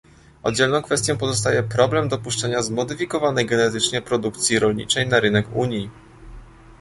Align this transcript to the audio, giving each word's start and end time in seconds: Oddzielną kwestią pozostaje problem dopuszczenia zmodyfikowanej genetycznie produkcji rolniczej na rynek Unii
Oddzielną 0.43 0.81
kwestią 0.81 1.17
pozostaje 1.17 1.63
problem 1.63 2.09
dopuszczenia 2.09 2.61
zmodyfikowanej 2.61 3.45
genetycznie 3.45 4.01
produkcji 4.01 4.59
rolniczej 4.59 5.07
na 5.07 5.19
rynek 5.19 5.55
Unii 5.55 5.89